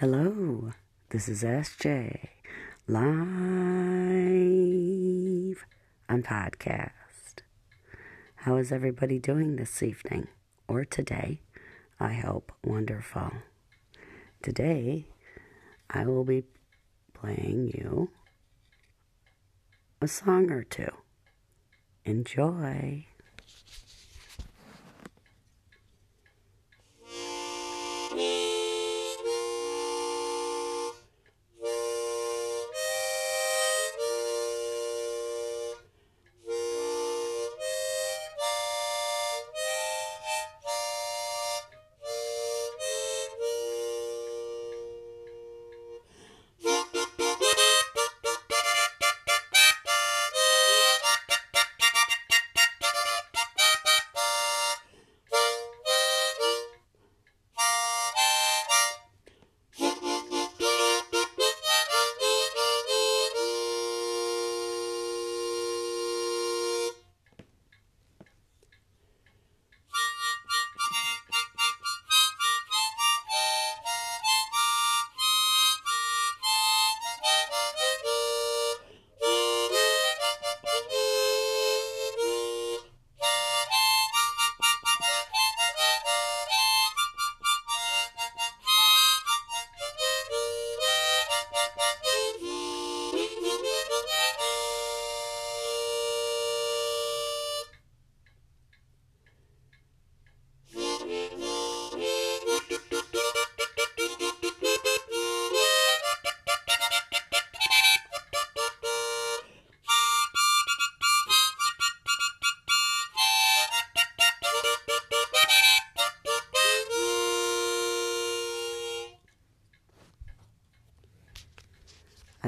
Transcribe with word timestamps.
Hello, 0.00 0.70
this 1.10 1.28
is 1.28 1.42
SJ 1.42 2.28
live 2.86 3.02
on 6.08 6.22
podcast. 6.22 7.42
How 8.36 8.58
is 8.58 8.70
everybody 8.70 9.18
doing 9.18 9.56
this 9.56 9.82
evening 9.82 10.28
or 10.68 10.84
today? 10.84 11.40
I 11.98 12.12
hope 12.12 12.52
wonderful. 12.62 13.32
Today, 14.40 15.06
I 15.90 16.06
will 16.06 16.22
be 16.22 16.44
playing 17.12 17.72
you 17.74 18.10
a 20.00 20.06
song 20.06 20.52
or 20.52 20.62
two. 20.62 20.92
Enjoy. 22.04 23.04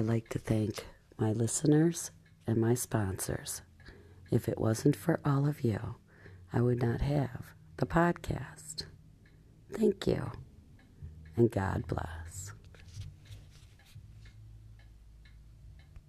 I'd 0.01 0.07
like 0.07 0.31
to 0.31 0.39
thank 0.39 0.87
my 1.19 1.33
listeners 1.33 2.11
and 2.47 2.57
my 2.57 2.73
sponsors. 2.73 3.61
If 4.31 4.49
it 4.49 4.59
wasn't 4.59 4.97
for 4.97 5.21
all 5.27 5.47
of 5.47 5.63
you, 5.63 5.97
I 6.55 6.63
would 6.63 6.81
not 6.81 7.03
have 7.03 7.45
the 7.77 7.85
podcast. 7.85 8.87
Thank 9.71 10.07
you, 10.07 10.33
and 11.37 11.51
God 11.51 11.87
bless. 11.87 12.55